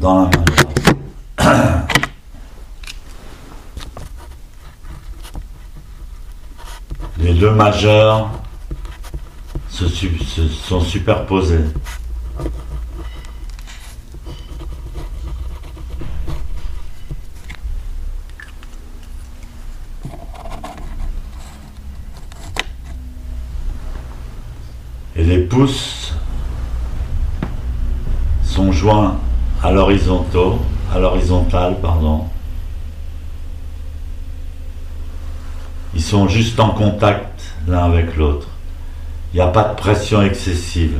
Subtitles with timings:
[0.00, 1.86] dans la majeure.
[7.18, 8.30] Les deux majeurs
[9.68, 9.86] se
[10.48, 11.64] sont superposés.
[25.14, 26.14] Et les pouces
[28.42, 29.18] sont joints
[29.62, 30.58] à l'horizontaux,
[30.92, 32.24] à l'horizontale, pardon.
[35.94, 38.48] Ils sont juste en contact l'un avec l'autre.
[39.32, 40.96] Il n'y a pas de pression excessive.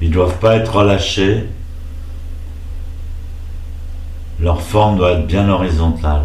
[0.00, 1.46] Ils ne doivent pas être relâchés.
[4.40, 6.22] Leur forme doit être bien horizontale.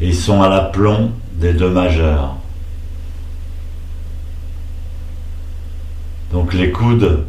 [0.00, 2.34] Et ils sont à l'aplomb des deux majeurs.
[6.32, 7.24] Donc les coudes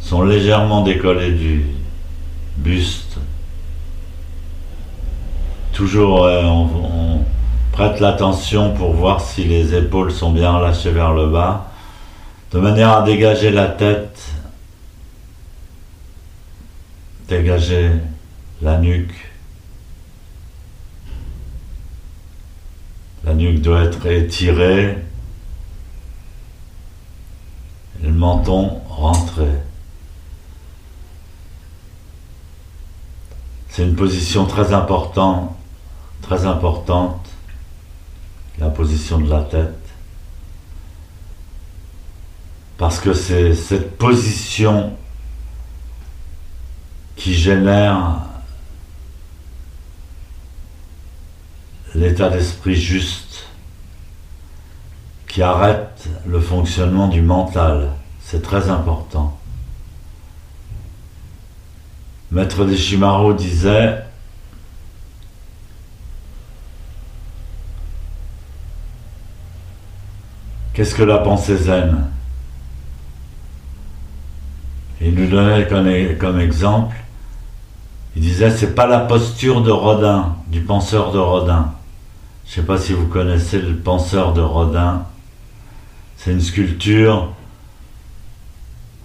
[0.00, 1.64] sont légèrement décollés du
[2.56, 3.18] buste.
[5.72, 7.24] Toujours euh, on,
[7.72, 11.70] prête l'attention pour voir si les épaules sont bien relâchées vers le bas,
[12.50, 14.20] de manière à dégager la tête,
[17.28, 17.90] dégager
[18.60, 19.32] la nuque.
[23.24, 24.98] La nuque doit être étirée,
[28.02, 29.46] le menton rentré.
[33.72, 35.56] C'est une position très importante,
[36.20, 37.26] très importante,
[38.58, 39.78] la position de la tête.
[42.76, 44.94] Parce que c'est cette position
[47.16, 48.26] qui génère
[51.94, 53.46] l'état d'esprit juste
[55.28, 57.92] qui arrête le fonctionnement du mental.
[58.20, 59.38] C'est très important.
[62.32, 64.02] Maître Deshimaru disait
[70.72, 72.08] Qu'est-ce que la pensée zen?
[75.02, 75.68] Il nous donnait
[76.18, 76.96] comme, exemple,
[78.16, 81.74] il disait c'est pas la posture de Rodin, du penseur de Rodin.
[82.46, 85.04] Je ne sais pas si vous connaissez le penseur de Rodin.
[86.16, 87.30] C'est une sculpture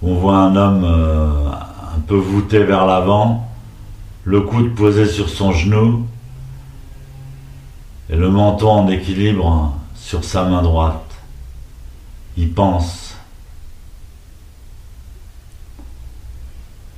[0.01, 1.49] où on voit un homme euh,
[1.97, 3.49] un peu voûté vers l'avant,
[4.23, 6.05] le coude posé sur son genou
[8.09, 11.15] et le menton en équilibre sur sa main droite.
[12.37, 13.15] Il pense.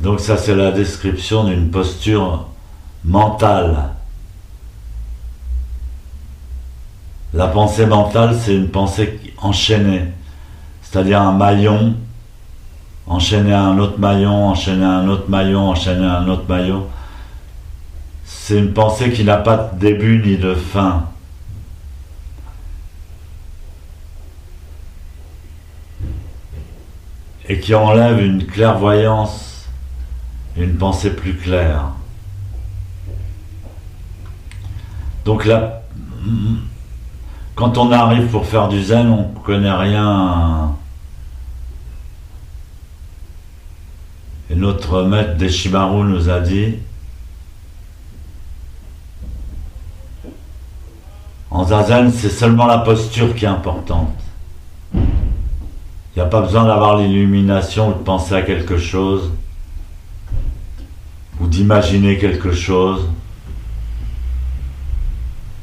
[0.02, 2.48] Donc ça c'est la description d'une posture
[3.06, 3.92] mentale.
[7.34, 10.06] La pensée mentale, c'est une pensée enchaînée,
[10.82, 11.96] c'est-à-dire un maillon,
[13.10, 16.88] enchaîné à un autre maillon, enchaîné à un autre maillon, enchaîné à un autre maillon.
[18.24, 21.08] C'est une pensée qui n'a pas de début ni de fin.
[27.48, 29.68] Et qui enlève une clairvoyance,
[30.56, 31.86] une pensée plus claire.
[35.26, 35.82] Donc là,
[37.56, 40.76] quand on arrive pour faire du zen, on ne connaît rien.
[44.49, 46.76] Et notre maître Deshimaru nous a dit
[51.52, 54.14] En zazen, c'est seulement la posture qui est importante.
[54.94, 55.00] Il
[56.18, 59.32] n'y a pas besoin d'avoir l'illumination ou de penser à quelque chose
[61.40, 63.08] ou d'imaginer quelque chose.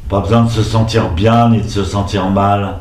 [0.08, 2.78] Pas besoin de se sentir bien ni de se sentir mal.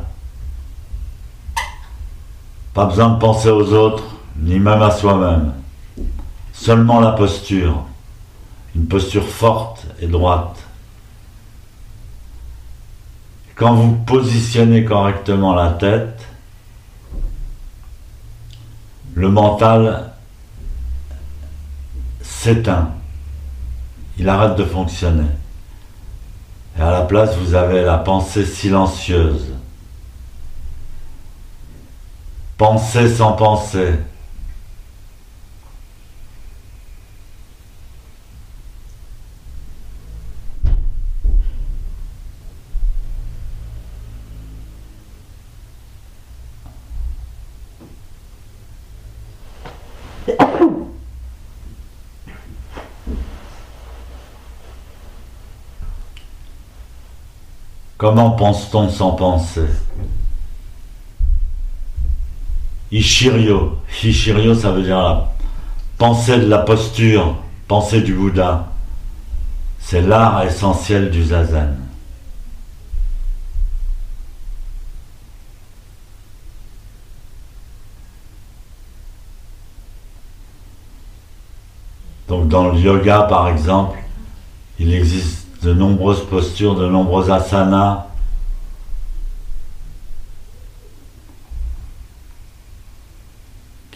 [2.72, 4.04] Pas besoin de penser aux autres,
[4.38, 5.52] ni même à soi-même.
[6.56, 7.84] Seulement la posture.
[8.74, 10.56] Une posture forte et droite.
[13.54, 16.26] Quand vous positionnez correctement la tête,
[19.14, 20.12] le mental
[22.22, 22.90] s'éteint.
[24.18, 25.28] Il arrête de fonctionner.
[26.78, 29.52] Et à la place, vous avez la pensée silencieuse.
[32.58, 33.94] Penser sans penser.
[58.06, 59.66] Comment pense-t-on sans penser?
[62.92, 63.78] Ishirio.
[64.04, 65.32] Ishirio, ça veut dire la
[65.98, 67.34] pensée de la posture
[67.66, 68.68] pensée du Bouddha.
[69.80, 71.76] C'est l'art essentiel du zazen.
[82.28, 83.98] Donc dans le yoga par exemple,
[84.78, 88.06] il existe de nombreuses postures, de nombreux asanas.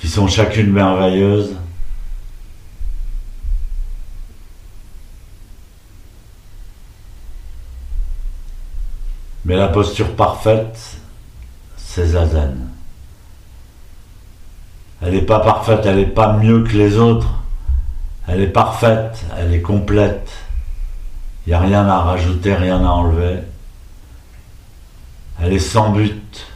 [0.00, 1.54] qui sont chacune merveilleuses.
[9.44, 10.96] Mais la posture parfaite,
[11.76, 12.68] c'est Zazen.
[15.02, 17.28] Elle n'est pas parfaite, elle n'est pas mieux que les autres.
[18.26, 20.30] Elle est parfaite, elle est complète.
[21.50, 23.41] Il n'y a rien à rajouter, rien à enlever.
[25.43, 26.47] Elle est sans but.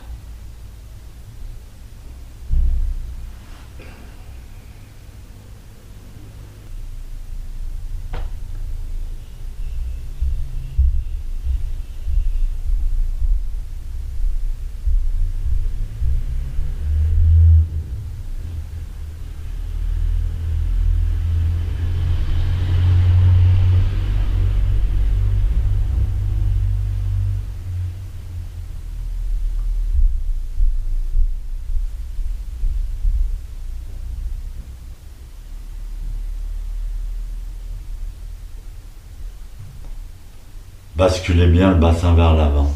[40.96, 42.72] Basculez bien le bassin vers l'avant.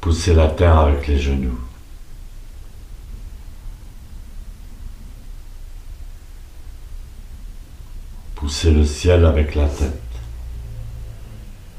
[0.00, 1.58] Poussez la terre avec les genoux.
[8.34, 10.05] Poussez le ciel avec la tête.